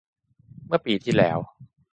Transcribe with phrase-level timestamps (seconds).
[0.67, 1.37] เมื่อปีที่แล้ว